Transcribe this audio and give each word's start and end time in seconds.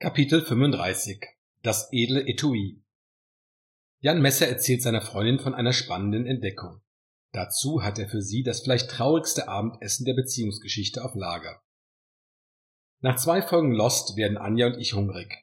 Kapitel 0.00 0.42
35 0.42 1.26
Das 1.64 1.88
edle 1.90 2.24
Etui 2.24 2.80
Jan 3.98 4.22
Messer 4.22 4.46
erzählt 4.46 4.80
seiner 4.80 5.00
Freundin 5.00 5.40
von 5.40 5.54
einer 5.54 5.72
spannenden 5.72 6.24
Entdeckung. 6.24 6.82
Dazu 7.32 7.82
hat 7.82 7.98
er 7.98 8.08
für 8.08 8.22
sie 8.22 8.44
das 8.44 8.60
vielleicht 8.60 8.90
traurigste 8.90 9.48
Abendessen 9.48 10.04
der 10.04 10.14
Beziehungsgeschichte 10.14 11.04
auf 11.04 11.16
Lager. 11.16 11.60
Nach 13.00 13.16
zwei 13.16 13.42
Folgen 13.42 13.72
Lost 13.72 14.16
werden 14.16 14.38
Anja 14.38 14.68
und 14.68 14.78
ich 14.78 14.92
hungrig. 14.92 15.34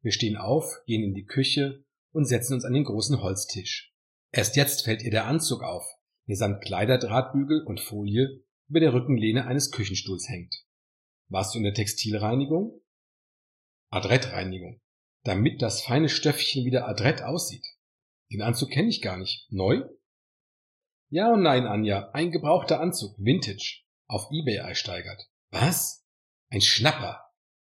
Wir 0.00 0.12
stehen 0.12 0.36
auf, 0.36 0.80
gehen 0.86 1.02
in 1.02 1.14
die 1.14 1.26
Küche 1.26 1.84
und 2.12 2.26
setzen 2.26 2.54
uns 2.54 2.64
an 2.64 2.72
den 2.72 2.84
großen 2.84 3.20
Holztisch. 3.20 3.96
Erst 4.30 4.54
jetzt 4.54 4.84
fällt 4.84 5.02
ihr 5.02 5.10
der 5.10 5.26
Anzug 5.26 5.64
auf, 5.64 5.84
der 6.28 6.36
samt 6.36 6.62
Kleiderdrahtbügel 6.62 7.64
und 7.64 7.80
Folie 7.80 8.44
über 8.68 8.78
der 8.78 8.94
Rückenlehne 8.94 9.48
eines 9.48 9.72
Küchenstuhls 9.72 10.28
hängt. 10.28 10.54
Warst 11.26 11.52
du 11.52 11.58
in 11.58 11.64
der 11.64 11.74
Textilreinigung? 11.74 12.80
Adrettreinigung, 13.94 14.80
damit 15.22 15.62
das 15.62 15.82
feine 15.82 16.08
Stöffchen 16.08 16.64
wieder 16.64 16.88
adrett 16.88 17.22
aussieht. 17.22 17.64
Den 18.32 18.42
Anzug 18.42 18.70
kenne 18.70 18.88
ich 18.88 19.00
gar 19.00 19.16
nicht. 19.16 19.46
Neu? 19.50 19.82
Ja 21.10 21.32
und 21.32 21.42
nein, 21.42 21.66
Anja. 21.66 22.10
Ein 22.12 22.32
gebrauchter 22.32 22.80
Anzug. 22.80 23.16
Vintage. 23.18 23.82
Auf 24.08 24.28
Ebay 24.32 24.56
ersteigert. 24.56 25.28
Was? 25.50 26.04
Ein 26.50 26.60
Schnapper. 26.60 27.20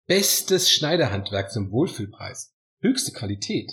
Bestes 0.07 0.69
Schneiderhandwerk 0.69 1.51
zum 1.51 1.71
Wohlfühlpreis. 1.71 2.53
Höchste 2.81 3.13
Qualität. 3.13 3.71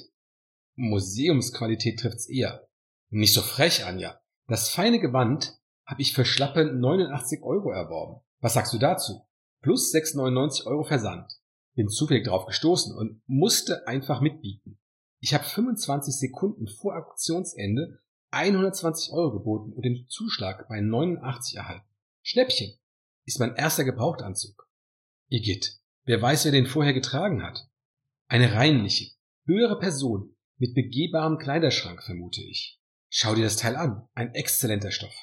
Museumsqualität 0.76 1.98
trifft's 1.98 2.28
eher. 2.28 2.68
Nicht 3.10 3.34
so 3.34 3.42
frech, 3.42 3.84
Anja. 3.84 4.20
Das 4.46 4.70
feine 4.70 5.01
Gewand 5.01 5.59
habe 5.84 6.02
ich 6.02 6.12
für 6.12 6.24
schlappe 6.24 6.65
89 6.65 7.42
Euro 7.42 7.70
erworben. 7.70 8.23
Was 8.40 8.54
sagst 8.54 8.73
du 8.73 8.78
dazu? 8.78 9.26
Plus 9.62 9.92
6,99 9.92 10.66
Euro 10.66 10.84
Versand 10.84 11.32
bin 11.77 11.89
zufällig 11.89 12.27
drauf 12.27 12.47
gestoßen 12.47 12.97
und 12.97 13.23
musste 13.27 13.87
einfach 13.87 14.21
mitbieten. 14.21 14.79
Ich 15.21 15.35
habe 15.35 15.45
25 15.45 16.15
Sekunden 16.15 16.66
vor 16.66 16.96
Auktionsende 16.96 18.01
120 18.30 19.13
Euro 19.13 19.38
geboten 19.38 19.73
und 19.73 19.83
den 19.85 20.07
Zuschlag 20.09 20.68
bei 20.68 20.80
89 20.80 21.57
erhalten. 21.57 21.88
Schnäppchen 22.23 22.77
ist 23.24 23.38
mein 23.38 23.55
erster 23.55 23.85
Gebrauchtanzug. 23.85 24.68
Igitt, 25.29 25.79
wer 26.05 26.21
weiß, 26.21 26.46
wer 26.46 26.52
den 26.52 26.66
vorher 26.66 26.93
getragen 26.93 27.43
hat. 27.43 27.68
Eine 28.29 28.52
reinliche, 28.52 29.13
höhere 29.45 29.79
Person 29.79 30.37
mit 30.59 30.74
begehbarem 30.74 31.38
Kleiderschrank, 31.38 32.02
vermute 32.02 32.43
ich. 32.43 32.80
Schau 33.09 33.35
dir 33.35 33.45
das 33.45 33.57
Teil 33.57 33.77
an, 33.77 34.09
ein 34.15 34.35
exzellenter 34.35 34.90
Stoff. 34.90 35.15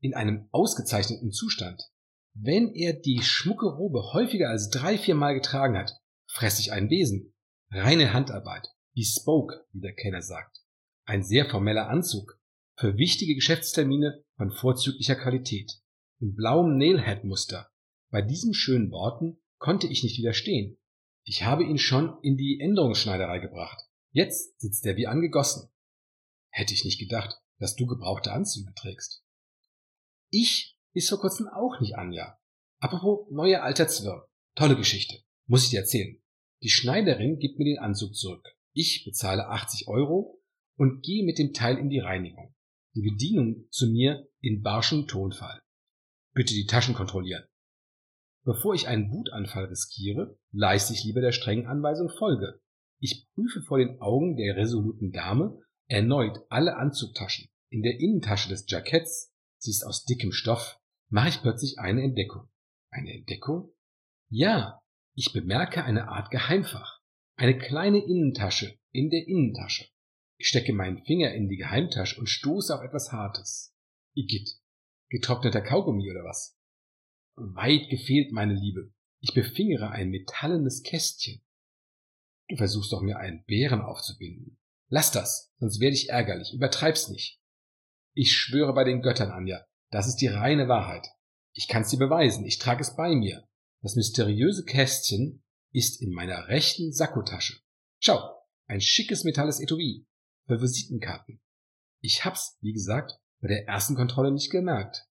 In 0.00 0.14
einem 0.14 0.48
ausgezeichneten 0.50 1.32
Zustand. 1.32 1.82
Wenn 2.34 2.74
er 2.74 2.92
die 2.92 3.22
schmucke 3.22 3.66
Robe 3.66 4.12
häufiger 4.12 4.50
als 4.50 4.68
drei, 4.68 4.98
vier 4.98 5.14
Mal 5.14 5.34
getragen 5.34 5.78
hat, 5.78 5.92
fress 6.26 6.58
ich 6.58 6.72
einen 6.72 6.88
Besen. 6.88 7.32
Reine 7.70 8.12
Handarbeit, 8.12 8.68
wie 8.92 9.04
Spoke, 9.04 9.64
wie 9.72 9.80
der 9.80 9.94
Kenner 9.94 10.20
sagt. 10.20 10.58
Ein 11.04 11.22
sehr 11.22 11.48
formeller 11.48 11.88
Anzug, 11.88 12.40
für 12.76 12.96
wichtige 12.96 13.36
Geschäftstermine 13.36 14.24
von 14.36 14.50
vorzüglicher 14.50 15.14
Qualität. 15.14 15.80
In 16.20 16.34
blauem 16.34 16.76
Nailhead-Muster. 16.76 17.70
Bei 18.10 18.20
diesen 18.20 18.52
schönen 18.52 18.90
Worten 18.90 19.40
konnte 19.58 19.86
ich 19.86 20.02
nicht 20.02 20.18
widerstehen. 20.18 20.76
Ich 21.24 21.44
habe 21.44 21.64
ihn 21.64 21.78
schon 21.78 22.18
in 22.22 22.36
die 22.36 22.58
Änderungsschneiderei 22.60 23.38
gebracht. 23.38 23.80
Jetzt 24.10 24.60
sitzt 24.60 24.84
er 24.86 24.96
wie 24.96 25.06
angegossen. 25.06 25.70
Hätte 26.50 26.74
ich 26.74 26.84
nicht 26.84 26.98
gedacht, 26.98 27.40
dass 27.58 27.76
du 27.76 27.86
gebrauchte 27.86 28.32
Anzüge 28.32 28.72
trägst. 28.74 29.24
Ich 30.30 30.73
ist 30.94 31.08
vor 31.08 31.20
kurzem 31.20 31.48
auch 31.48 31.80
nicht 31.80 31.96
Anja. 31.96 32.38
Apropos 32.78 33.30
neuer 33.30 33.62
alter 33.62 33.88
Zwirn. 33.88 34.22
Tolle 34.54 34.76
Geschichte. 34.76 35.18
Muss 35.46 35.64
ich 35.64 35.70
dir 35.70 35.80
erzählen. 35.80 36.20
Die 36.62 36.70
Schneiderin 36.70 37.38
gibt 37.38 37.58
mir 37.58 37.64
den 37.64 37.78
Anzug 37.78 38.14
zurück. 38.14 38.46
Ich 38.72 39.04
bezahle 39.04 39.48
80 39.48 39.88
Euro 39.88 40.40
und 40.76 41.02
gehe 41.02 41.24
mit 41.24 41.38
dem 41.38 41.52
Teil 41.52 41.78
in 41.78 41.90
die 41.90 41.98
Reinigung. 41.98 42.54
Die 42.94 43.02
Bedienung 43.02 43.66
zu 43.70 43.88
mir 43.88 44.28
in 44.40 44.62
barschem 44.62 45.06
Tonfall. 45.06 45.60
Bitte 46.32 46.54
die 46.54 46.66
Taschen 46.66 46.94
kontrollieren. 46.94 47.44
Bevor 48.44 48.74
ich 48.74 48.88
einen 48.88 49.10
Wutanfall 49.10 49.64
riskiere, 49.66 50.38
leiste 50.52 50.92
ich 50.92 51.04
lieber 51.04 51.20
der 51.20 51.32
strengen 51.32 51.66
Anweisung 51.66 52.08
Folge. 52.08 52.60
Ich 53.00 53.26
prüfe 53.34 53.62
vor 53.62 53.78
den 53.78 54.00
Augen 54.00 54.36
der 54.36 54.56
resoluten 54.56 55.12
Dame 55.12 55.60
erneut 55.86 56.40
alle 56.48 56.76
Anzugtaschen. 56.76 57.48
In 57.70 57.82
der 57.82 57.98
Innentasche 58.00 58.48
des 58.48 58.64
Jacketts, 58.68 59.32
sie 59.58 59.70
ist 59.70 59.84
aus 59.84 60.04
dickem 60.04 60.32
Stoff, 60.32 60.78
mache 61.14 61.28
ich 61.28 61.42
plötzlich 61.42 61.78
eine 61.78 62.02
Entdeckung. 62.02 62.48
Eine 62.90 63.14
Entdeckung? 63.14 63.72
Ja, 64.30 64.82
ich 65.14 65.32
bemerke 65.32 65.84
eine 65.84 66.08
Art 66.08 66.32
Geheimfach. 66.32 67.00
Eine 67.36 67.56
kleine 67.56 68.04
Innentasche 68.04 68.76
in 68.90 69.10
der 69.10 69.28
Innentasche. 69.28 69.86
Ich 70.38 70.48
stecke 70.48 70.72
meinen 70.72 71.04
Finger 71.04 71.32
in 71.32 71.48
die 71.48 71.56
Geheimtasche 71.56 72.18
und 72.18 72.26
stoße 72.26 72.74
auf 72.74 72.82
etwas 72.82 73.12
Hartes. 73.12 73.76
Igitt. 74.14 74.58
Getrockneter 75.08 75.62
Kaugummi 75.62 76.10
oder 76.10 76.24
was? 76.24 76.58
Weit 77.36 77.90
gefehlt, 77.90 78.32
meine 78.32 78.54
Liebe. 78.54 78.92
Ich 79.20 79.34
befingere 79.34 79.90
ein 79.90 80.10
metallenes 80.10 80.82
Kästchen. 80.82 81.44
Du 82.48 82.56
versuchst 82.56 82.92
doch 82.92 83.02
mir 83.02 83.18
einen 83.18 83.44
Bären 83.44 83.82
aufzubinden. 83.82 84.58
Lass 84.88 85.12
das, 85.12 85.52
sonst 85.58 85.78
werde 85.78 85.94
ich 85.94 86.08
ärgerlich. 86.08 86.52
Übertreib's 86.52 87.08
nicht. 87.08 87.40
Ich 88.14 88.32
schwöre 88.32 88.74
bei 88.74 88.82
den 88.82 89.00
Göttern, 89.00 89.30
Anja, 89.30 89.64
das 89.94 90.08
ist 90.08 90.16
die 90.16 90.26
reine 90.26 90.66
Wahrheit. 90.66 91.06
Ich 91.52 91.68
kann's 91.68 91.90
dir 91.90 91.98
beweisen, 91.98 92.44
ich 92.44 92.58
trage 92.58 92.80
es 92.80 92.96
bei 92.96 93.14
mir. 93.14 93.46
Das 93.80 93.94
mysteriöse 93.94 94.64
Kästchen 94.64 95.44
ist 95.70 96.02
in 96.02 96.10
meiner 96.10 96.48
rechten 96.48 96.92
Sakkotasche. 96.92 97.60
Schau, 98.00 98.18
ein 98.66 98.80
schickes 98.80 99.22
metalles 99.22 99.60
Etui 99.60 100.04
für 100.48 100.60
Visitenkarten. 100.60 101.40
Ich 102.00 102.24
hab's, 102.24 102.58
wie 102.60 102.72
gesagt, 102.72 103.20
bei 103.40 103.46
der 103.46 103.68
ersten 103.68 103.94
Kontrolle 103.94 104.32
nicht 104.32 104.50
gemerkt. 104.50 105.06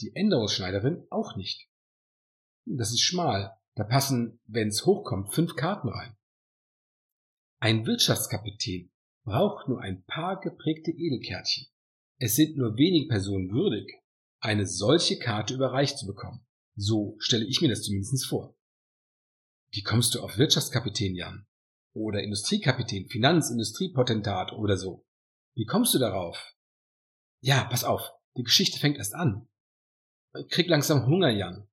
Die 0.00 0.16
Änderungsschneiderin 0.16 1.06
auch 1.10 1.36
nicht. 1.36 1.68
Das 2.64 2.92
ist 2.92 3.02
schmal, 3.02 3.54
da 3.74 3.84
passen, 3.84 4.40
wenn's 4.46 4.86
hochkommt, 4.86 5.34
fünf 5.34 5.56
Karten 5.56 5.90
rein. 5.90 6.16
Ein 7.58 7.84
Wirtschaftskapitän 7.84 8.90
braucht 9.24 9.68
nur 9.68 9.82
ein 9.82 10.06
paar 10.06 10.40
geprägte 10.40 10.90
Edelkärtchen. 10.90 11.66
Es 12.18 12.34
sind 12.34 12.56
nur 12.56 12.78
wenige 12.78 13.08
Personen 13.08 13.50
würdig, 13.50 13.92
eine 14.40 14.66
solche 14.66 15.18
Karte 15.18 15.54
überreicht 15.54 15.98
zu 15.98 16.06
bekommen. 16.06 16.46
So 16.76 17.16
stelle 17.18 17.46
ich 17.46 17.60
mir 17.60 17.68
das 17.68 17.82
zumindest 17.82 18.26
vor. 18.26 18.56
Wie 19.70 19.82
kommst 19.82 20.14
du 20.14 20.20
auf 20.20 20.38
Wirtschaftskapitän, 20.38 21.14
Jan? 21.14 21.46
Oder 21.94 22.22
Industriekapitän, 22.22 23.08
Finanzindustriepotentat 23.08 24.52
oder 24.52 24.76
so? 24.76 25.06
Wie 25.54 25.64
kommst 25.64 25.94
du 25.94 25.98
darauf? 25.98 26.54
Ja, 27.40 27.64
pass 27.64 27.84
auf, 27.84 28.02
die 28.36 28.42
Geschichte 28.42 28.78
fängt 28.78 28.98
erst 28.98 29.14
an. 29.14 29.48
Ich 30.38 30.48
krieg 30.48 30.68
langsam 30.68 31.06
Hunger, 31.06 31.30
Jan. 31.30 31.66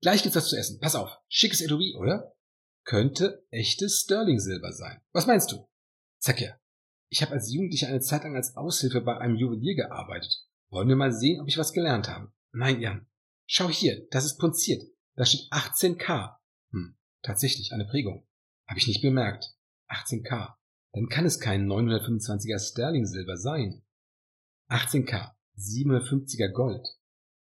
Gleich 0.00 0.22
gibt's 0.22 0.36
was 0.36 0.48
zu 0.48 0.56
essen. 0.56 0.80
Pass 0.80 0.94
auf, 0.94 1.10
schickes 1.28 1.60
Etui, 1.60 1.94
oder? 1.96 2.34
Könnte 2.84 3.46
echtes 3.50 4.00
Sterling-Silber 4.00 4.72
sein. 4.72 5.02
Was 5.12 5.26
meinst 5.26 5.52
du? 5.52 5.68
Zack 6.18 6.40
ja. 6.40 6.58
Ich 7.10 7.22
habe 7.22 7.32
als 7.32 7.52
Jugendlicher 7.52 7.88
eine 7.88 8.00
Zeit 8.00 8.24
lang 8.24 8.36
als 8.36 8.56
Aushilfe 8.56 9.02
bei 9.02 9.18
einem 9.18 9.36
Juwelier 9.36 9.74
gearbeitet. 9.74 10.46
Wollen 10.70 10.88
wir 10.88 10.96
mal 10.96 11.12
sehen, 11.12 11.40
ob 11.40 11.48
ich 11.48 11.58
was 11.58 11.72
gelernt 11.72 12.08
habe? 12.08 12.32
Nein, 12.52 12.80
Jan. 12.80 13.06
Schau 13.46 13.68
hier, 13.68 14.06
das 14.10 14.24
ist 14.24 14.38
punziert. 14.38 14.84
Da 15.16 15.24
steht 15.24 15.50
18K. 15.50 16.36
Hm, 16.70 16.96
tatsächlich, 17.22 17.72
eine 17.72 17.86
Prägung. 17.86 18.26
Habe 18.68 18.78
ich 18.78 18.86
nicht 18.86 19.02
bemerkt. 19.02 19.52
18K. 19.88 20.54
Dann 20.92 21.08
kann 21.08 21.26
es 21.26 21.40
kein 21.40 21.66
925er 21.66 22.58
Sterling 22.60 23.06
Silber 23.06 23.36
sein. 23.36 23.82
18K, 24.68 25.32
750er 25.58 26.52
Gold. 26.52 26.86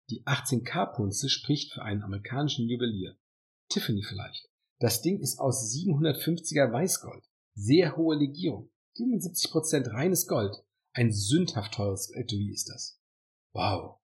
Die 0.09 0.23
18K-Punze 0.25 1.27
spricht 1.27 1.73
für 1.73 1.81
einen 1.81 2.03
amerikanischen 2.03 2.69
Juwelier. 2.69 3.17
Tiffany 3.67 4.03
vielleicht. 4.03 4.49
Das 4.79 5.01
Ding 5.01 5.19
ist 5.19 5.39
aus 5.39 5.73
750er 5.73 6.71
Weißgold. 6.71 7.25
Sehr 7.55 7.97
hohe 7.97 8.15
Legierung. 8.15 8.69
75% 8.97 9.91
reines 9.91 10.27
Gold. 10.27 10.55
Ein 10.93 11.11
sündhaft 11.11 11.73
teures 11.73 12.09
Etui 12.13 12.51
ist 12.51 12.69
das. 12.69 13.01
Wow, 13.57 13.97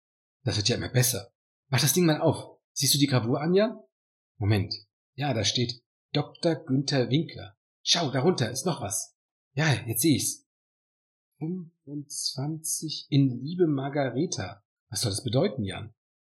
das 0.43 0.57
wird 0.57 0.67
ja 0.69 0.77
immer 0.77 0.89
besser. 0.89 1.31
Mach 1.69 1.79
das 1.79 1.93
Ding 1.93 2.07
mal 2.07 2.19
auf. 2.19 2.59
Siehst 2.71 2.95
du 2.95 2.97
die 2.97 3.05
Gravur, 3.05 3.39
Anja? 3.39 3.87
Moment. 4.39 4.73
Ja, 5.13 5.31
da 5.35 5.43
steht 5.43 5.83
Dr. 6.11 6.55
Günther 6.55 7.11
Winkler. 7.11 7.55
Schau, 7.83 8.09
darunter 8.09 8.49
ist 8.49 8.65
noch 8.65 8.81
was. 8.81 9.15
Ja, 9.53 9.71
jetzt 9.85 10.01
sehe 10.01 10.15
ich's. 10.15 10.47
25 11.37 13.05
in 13.11 13.43
Liebe 13.43 13.67
Margareta. 13.67 14.63
Was 14.89 15.01
soll 15.01 15.11
das 15.11 15.23
bedeuten, 15.23 15.63
Jan? 15.63 15.93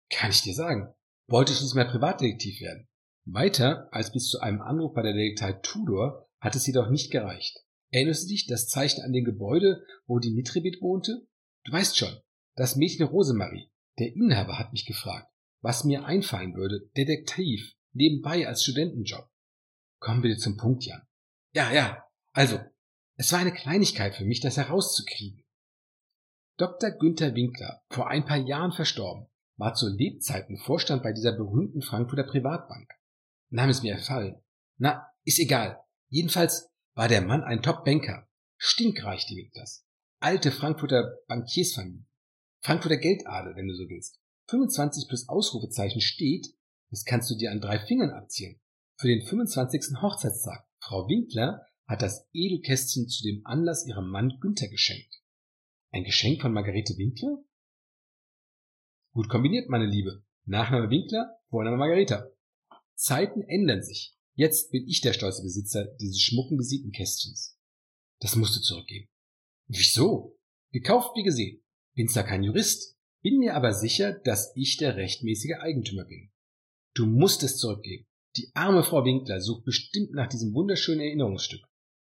Kann 0.09 0.31
ich 0.31 0.41
dir 0.41 0.53
sagen. 0.53 0.93
Wollte 1.27 1.53
ich 1.53 1.61
nicht 1.61 1.73
mehr 1.73 1.85
Privatdetektiv 1.85 2.59
werden. 2.59 2.89
Weiter 3.23 3.87
als 3.93 4.11
bis 4.11 4.27
zu 4.27 4.41
einem 4.41 4.61
Anruf 4.61 4.93
bei 4.93 5.03
der 5.03 5.13
Detektei 5.13 5.53
Tudor 5.53 6.27
hat 6.41 6.57
es 6.57 6.67
jedoch 6.67 6.89
nicht 6.89 7.11
gereicht. 7.11 7.63
Erinnerst 7.91 8.25
du 8.25 8.27
dich 8.27 8.45
das 8.45 8.67
Zeichen 8.67 9.03
an 9.03 9.13
dem 9.13 9.23
Gebäude, 9.23 9.85
wo 10.05 10.19
die 10.19 10.33
Nitribit 10.33 10.81
wohnte? 10.81 11.25
Du 11.63 11.71
weißt 11.71 11.97
schon, 11.97 12.13
das 12.55 12.75
Mädchen 12.75 13.05
Rosemarie, 13.05 13.69
der 13.99 14.13
Inhaber 14.15 14.57
hat 14.57 14.71
mich 14.71 14.85
gefragt, 14.85 15.31
was 15.61 15.83
mir 15.83 16.05
einfallen 16.05 16.55
würde, 16.55 16.89
Detektiv, 16.95 17.73
nebenbei 17.93 18.47
als 18.47 18.63
Studentenjob. 18.63 19.29
Komm 19.99 20.21
bitte 20.21 20.37
zum 20.37 20.57
Punkt, 20.57 20.85
Jan. 20.85 21.07
Ja, 21.53 21.71
ja. 21.71 22.03
Also, 22.33 22.59
es 23.15 23.31
war 23.31 23.39
eine 23.39 23.53
Kleinigkeit 23.53 24.15
für 24.15 24.25
mich, 24.25 24.41
das 24.41 24.57
herauszukriegen. 24.57 25.43
Dr. 26.57 26.91
Günther 26.91 27.33
Winkler, 27.35 27.81
vor 27.89 28.07
ein 28.07 28.25
paar 28.25 28.37
Jahren 28.37 28.71
verstorben, 28.71 29.27
war 29.57 29.73
zu 29.73 29.89
Lebzeiten 29.89 30.57
Vorstand 30.57 31.03
bei 31.03 31.13
dieser 31.13 31.31
berühmten 31.31 31.81
Frankfurter 31.81 32.23
Privatbank. 32.23 32.89
Nahm 33.49 33.69
es 33.69 33.83
mir 33.83 33.93
erfallen. 33.93 34.41
Na, 34.77 35.07
ist 35.23 35.39
egal. 35.39 35.81
Jedenfalls 36.09 36.69
war 36.93 37.07
der 37.07 37.21
Mann 37.21 37.43
ein 37.43 37.61
Top-Banker. 37.61 38.27
Stinkreich, 38.57 39.25
die 39.27 39.37
Winklers. 39.37 39.85
Alte 40.19 40.51
Frankfurter 40.51 41.17
Bankiersfamilie. 41.27 42.05
Frankfurter 42.65 42.97
Geldadel, 42.97 43.55
wenn 43.55 43.67
du 43.67 43.75
so 43.75 43.87
willst. 43.89 44.19
25 44.49 45.07
plus 45.07 45.29
Ausrufezeichen 45.29 46.01
steht, 46.01 46.47
das 46.89 47.05
kannst 47.05 47.29
du 47.29 47.35
dir 47.35 47.51
an 47.51 47.61
drei 47.61 47.77
Fingern 47.77 48.09
abziehen. 48.09 48.59
Für 48.97 49.07
den 49.07 49.23
25. 49.23 50.01
Hochzeitstag. 50.01 50.67
Frau 50.79 51.07
Winkler 51.07 51.63
hat 51.85 52.01
das 52.01 52.27
Edelkästchen 52.33 53.07
zu 53.07 53.21
dem 53.21 53.45
Anlass 53.45 53.85
ihrem 53.85 54.09
Mann 54.09 54.39
Günther 54.41 54.67
geschenkt. 54.67 55.21
Ein 55.91 56.05
Geschenk 56.05 56.41
von 56.41 56.53
Margarete 56.53 56.97
Winkler? 56.97 57.37
Gut 59.13 59.29
kombiniert, 59.29 59.69
meine 59.69 59.85
Liebe. 59.85 60.23
Nachname 60.45 60.89
Winkler, 60.89 61.37
Vorname 61.49 61.77
Margareta. 61.77 62.31
Zeiten 62.95 63.43
ändern 63.43 63.83
sich. 63.83 64.17
Jetzt 64.33 64.71
bin 64.71 64.87
ich 64.87 65.01
der 65.01 65.13
stolze 65.13 65.43
Besitzer 65.43 65.85
dieses 66.01 66.19
schmucken 66.19 66.57
Visitenkästchens. 66.57 67.59
Das 68.21 68.35
musst 68.35 68.55
du 68.55 68.61
zurückgeben. 68.61 69.07
Wieso? 69.67 70.39
Gekauft 70.71 71.15
wie 71.15 71.23
gesehen. 71.23 71.61
Bin 71.95 72.07
zwar 72.09 72.23
kein 72.23 72.43
Jurist, 72.43 72.97
bin 73.21 73.39
mir 73.39 73.55
aber 73.55 73.73
sicher, 73.73 74.11
dass 74.11 74.51
ich 74.55 74.77
der 74.77 74.97
rechtmäßige 74.97 75.55
Eigentümer 75.59 76.05
bin. 76.05 76.31
Du 76.93 77.05
musst 77.05 77.41
es 77.43 77.57
zurückgeben. 77.57 78.05
Die 78.37 78.51
arme 78.53 78.83
Frau 78.83 79.05
Winkler 79.05 79.39
sucht 79.39 79.63
bestimmt 79.63 80.11
nach 80.11 80.27
diesem 80.27 80.53
wunderschönen 80.53 81.01
Erinnerungsstück. 81.01 81.61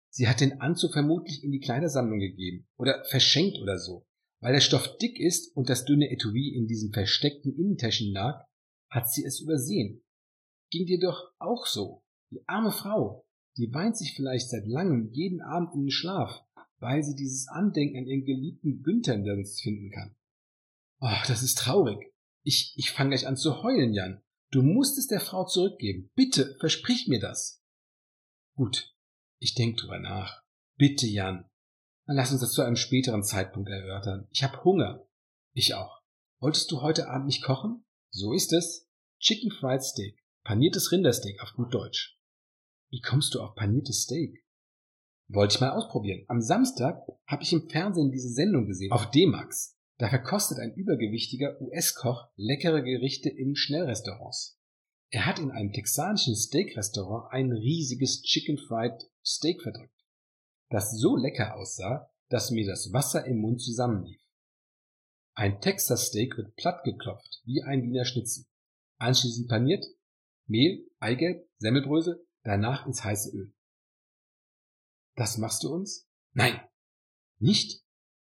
Sie 0.10 0.28
hat 0.28 0.42
den 0.42 0.62
Anzug 0.62 0.94
vermutlich 0.94 1.44
in 1.44 1.52
die 1.52 1.60
Kleidersammlung 1.60 2.20
gegeben 2.20 2.68
oder 2.78 3.04
verschenkt 3.06 3.58
oder 3.60 3.78
so. 3.78 4.06
Weil 4.42 4.54
der 4.54 4.62
Stoff 4.62 4.98
dick 4.98 5.20
ist 5.20 5.56
und 5.56 5.70
das 5.70 5.86
dünne 5.86 6.12
Etui 6.12 6.50
in 6.56 6.68
diesem 6.68 6.92
versteckten 6.92 7.56
Innentäschchen 7.56 8.12
lag, 8.12 8.46
hat 8.90 9.12
sie 9.12 9.24
es 9.24 9.40
übersehen. 9.40 10.04
Ging 10.72 10.86
dir 10.86 11.00
doch 11.00 11.32
auch 11.40 11.66
so. 11.66 12.04
Die 12.32 12.44
arme 12.48 12.72
Frau, 12.72 13.26
die 13.58 13.74
weint 13.74 13.98
sich 13.98 14.14
vielleicht 14.16 14.50
seit 14.50 14.66
langem 14.68 15.10
jeden 15.12 15.42
Abend 15.42 15.74
in 15.74 15.84
den 15.84 15.92
Schlaf, 15.92 16.42
weil 16.84 17.02
sie 17.02 17.16
dieses 17.16 17.48
Andenken 17.48 17.98
an 17.98 18.06
ihren 18.06 18.26
geliebten 18.26 18.84
Günther 18.84 19.18
nirgends 19.18 19.62
finden 19.62 19.90
kann. 19.90 20.16
Ach, 21.00 21.26
das 21.26 21.42
ist 21.42 21.58
traurig. 21.58 22.14
Ich, 22.44 22.74
ich 22.76 22.92
fange 22.92 23.12
gleich 23.12 23.26
an 23.26 23.38
zu 23.38 23.64
heulen, 23.64 23.94
Jan. 23.94 24.22
Du 24.52 24.62
musst 24.62 24.98
es 24.98 25.08
der 25.08 25.20
Frau 25.20 25.46
zurückgeben. 25.46 26.12
Bitte, 26.14 26.56
versprich 26.60 27.08
mir 27.08 27.20
das. 27.20 27.64
Gut, 28.56 28.94
ich 29.40 29.56
denk 29.56 29.78
drüber 29.78 30.00
nach. 30.00 30.44
Bitte, 30.78 31.08
Jan. 31.08 31.50
Dann 32.06 32.18
lass 32.18 32.32
uns 32.32 32.42
das 32.42 32.52
zu 32.52 32.62
einem 32.62 32.76
späteren 32.76 33.24
Zeitpunkt 33.24 33.70
erörtern. 33.70 34.28
Ich 34.32 34.44
hab 34.44 34.64
Hunger. 34.64 35.08
Ich 35.54 35.74
auch. 35.74 36.02
Wolltest 36.40 36.70
du 36.72 36.82
heute 36.82 37.10
Abend 37.10 37.28
nicht 37.28 37.44
kochen? 37.44 37.86
So 38.12 38.34
ist 38.34 38.52
es. 38.52 38.90
Chicken 39.20 39.52
Fried 39.52 39.82
Steak. 39.82 40.22
Paniertes 40.44 40.92
Rindersteak 40.92 41.42
auf 41.42 41.54
gut 41.54 41.74
Deutsch. 41.74 42.20
Wie 42.90 43.00
kommst 43.00 43.34
du 43.34 43.42
auf 43.42 43.56
paniertes 43.56 44.02
Steak? 44.02 44.43
Wollte 45.28 45.56
ich 45.56 45.62
mal 45.62 45.72
ausprobieren. 45.72 46.26
Am 46.28 46.42
Samstag 46.42 47.02
habe 47.26 47.44
ich 47.44 47.54
im 47.54 47.70
Fernsehen 47.70 48.12
diese 48.12 48.30
Sendung 48.30 48.68
gesehen. 48.68 48.92
Auf 48.92 49.10
D-Max. 49.10 49.78
Da 49.98 50.10
verkostet 50.10 50.60
ein 50.60 50.74
übergewichtiger 50.74 51.60
US-Koch 51.62 52.28
leckere 52.36 52.82
Gerichte 52.82 53.30
in 53.30 53.56
Schnellrestaurants. 53.56 54.60
Er 55.12 55.28
hat 55.28 55.38
in 55.38 55.52
einem 55.52 55.72
texanischen 55.72 56.36
Steakrestaurant 56.36 57.32
ein 57.32 57.52
riesiges 57.52 58.24
Chicken 58.24 58.58
Fried 58.58 58.94
Steak 59.24 59.62
verdrückt, 59.62 60.04
das 60.70 61.00
so 61.00 61.16
lecker 61.16 61.56
aussah, 61.56 62.10
dass 62.30 62.50
mir 62.50 62.66
das 62.66 62.92
Wasser 62.92 63.24
im 63.26 63.38
Mund 63.38 63.62
zusammenlief. 63.62 64.20
Ein 65.36 65.62
Texas 65.62 66.08
Steak 66.08 66.36
wird 66.36 66.56
platt 66.56 66.84
geklopft, 66.84 67.42
wie 67.46 67.62
ein 67.62 67.84
Wiener 67.84 68.06
Schnitzel. 68.06 68.46
Anschließend 68.98 69.48
paniert, 69.48 69.86
Mehl, 70.48 70.90
Eigelb, 71.00 71.48
Semmelbrösel, 71.60 72.26
danach 72.44 72.88
ins 72.88 73.04
heiße 73.04 73.38
Öl. 73.38 73.54
Das 75.16 75.38
machst 75.38 75.64
du 75.64 75.74
uns? 75.74 76.08
Nein. 76.34 76.60
Nicht? 77.40 77.84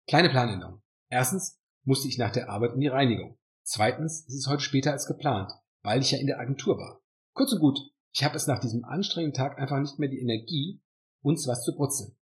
Kleine 0.07 0.29
Planänderung. 0.29 0.81
Erstens 1.09 1.59
musste 1.83 2.07
ich 2.07 2.17
nach 2.17 2.31
der 2.31 2.49
Arbeit 2.49 2.73
in 2.73 2.81
die 2.81 2.87
Reinigung. 2.87 3.37
Zweitens 3.63 4.25
ist 4.27 4.35
es 4.35 4.47
heute 4.47 4.61
später 4.61 4.91
als 4.91 5.07
geplant 5.07 5.51
weil 5.83 6.01
ich 6.01 6.11
ja 6.11 6.17
in 6.17 6.27
der 6.27 6.39
Agentur 6.39 6.77
war. 6.77 7.03
Kurz 7.33 7.51
und 7.51 7.59
gut, 7.59 7.79
ich 8.13 8.23
habe 8.23 8.35
es 8.35 8.47
nach 8.47 8.59
diesem 8.59 8.83
anstrengenden 8.85 9.37
Tag 9.37 9.59
einfach 9.59 9.79
nicht 9.79 9.99
mehr 9.99 10.09
die 10.09 10.19
Energie, 10.19 10.81
uns 11.21 11.47
was 11.47 11.63
zu 11.63 11.75
brutzeln. 11.75 12.15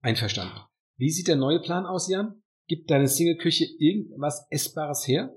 Einverstanden. 0.00 0.60
Wie 0.96 1.10
sieht 1.10 1.28
der 1.28 1.36
neue 1.36 1.60
Plan 1.60 1.86
aus, 1.86 2.08
Jan? 2.08 2.42
Gibt 2.68 2.90
deine 2.90 3.08
Single-Küche 3.08 3.64
irgendwas 3.78 4.46
Essbares 4.50 5.06
her? 5.06 5.34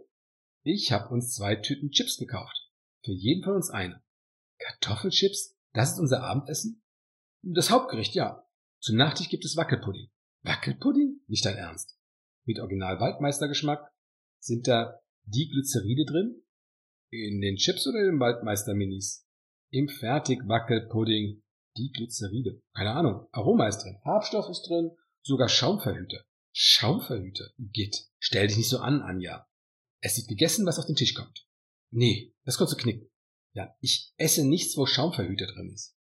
Ich 0.64 0.92
habe 0.92 1.10
uns 1.10 1.34
zwei 1.34 1.56
Tüten 1.56 1.92
Chips 1.92 2.18
gekauft. 2.18 2.72
Für 3.04 3.12
jeden 3.12 3.44
von 3.44 3.54
uns 3.56 3.70
eine. 3.70 4.04
Kartoffelchips? 4.60 5.56
Das 5.74 5.94
ist 5.94 6.00
unser 6.00 6.24
Abendessen? 6.24 6.84
Das 7.48 7.70
Hauptgericht, 7.70 8.16
ja. 8.16 8.44
Zum 8.80 8.96
Nachtisch 8.96 9.30
gibt 9.30 9.46
es 9.46 9.56
Wackelpudding. 9.56 10.10
Wackelpudding? 10.42 11.22
Nicht 11.28 11.46
dein 11.46 11.58
Ernst. 11.58 11.96
Mit 12.46 12.60
Original 12.60 13.00
Waldmeistergeschmack? 13.00 13.94
Sind 14.40 14.68
da 14.68 15.00
die 15.26 15.48
Glyceride 15.50 16.06
drin? 16.06 16.42
In 17.12 17.42
den 17.42 17.58
Chips 17.58 17.86
oder 17.86 18.00
in 18.00 18.14
den 18.14 18.20
Waldmeister-Minis? 18.20 19.28
Im 19.70 19.90
Fertigwackelpudding. 19.90 21.44
Die 21.78 21.92
Glyceride. 21.92 22.64
Keine 22.74 22.94
Ahnung. 22.94 23.28
Aroma 23.32 23.68
ist 23.68 23.84
drin. 23.84 24.00
Farbstoff 24.02 24.50
ist 24.50 24.64
drin. 24.64 24.90
Sogar 25.22 25.48
Schaumverhüter. 25.48 26.26
Schaumverhüter? 26.52 27.52
Git. 27.60 28.08
Stell 28.18 28.48
dich 28.48 28.58
nicht 28.58 28.70
so 28.70 28.80
an, 28.80 29.02
Anja. 29.02 29.48
Es 30.02 30.18
wird 30.18 30.30
gegessen, 30.30 30.66
was 30.66 30.80
auf 30.80 30.88
den 30.88 30.96
Tisch 30.96 31.14
kommt. 31.14 31.48
Nee, 31.92 32.34
das 32.44 32.58
kannst 32.58 32.74
du 32.74 32.78
knicken. 32.78 33.08
Ja, 33.54 33.76
ich 33.82 34.14
esse 34.18 34.48
nichts, 34.48 34.76
wo 34.78 34.88
Schaumverhüter 34.88 35.46
drin 35.46 35.72
ist. 35.72 35.96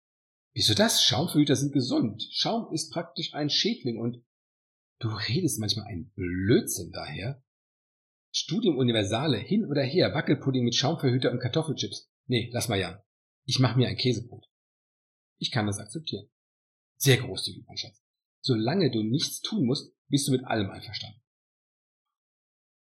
Wieso 0.54 0.74
das? 0.74 1.02
Schaumverhüter 1.02 1.56
sind 1.56 1.72
gesund. 1.72 2.26
Schaum 2.30 2.72
ist 2.72 2.92
praktisch 2.92 3.34
ein 3.34 3.50
Schädling 3.50 3.98
und 3.98 4.24
du 5.00 5.08
redest 5.08 5.58
manchmal 5.58 5.86
einen 5.86 6.10
Blödsinn 6.10 6.92
daher. 6.92 7.42
Studium 8.32 8.78
Universale, 8.78 9.36
hin 9.36 9.66
oder 9.66 9.82
her, 9.82 10.14
Wackelpudding 10.14 10.64
mit 10.64 10.74
Schaumverhüter 10.74 11.32
und 11.32 11.40
Kartoffelchips. 11.40 12.08
Nee, 12.26 12.50
lass 12.52 12.68
mal 12.68 12.78
ja. 12.78 13.04
Ich 13.44 13.58
mach 13.58 13.76
mir 13.76 13.88
ein 13.88 13.96
Käsebrot. 13.96 14.46
Ich 15.38 15.50
kann 15.50 15.66
das 15.66 15.78
akzeptieren. 15.78 16.28
Sehr 16.96 17.16
großzügig, 17.16 17.64
mein 17.66 17.76
Schatz. 17.76 18.00
Solange 18.40 18.90
du 18.90 19.02
nichts 19.02 19.40
tun 19.40 19.66
musst, 19.66 19.92
bist 20.08 20.28
du 20.28 20.32
mit 20.32 20.44
allem 20.44 20.70
einverstanden. 20.70 21.20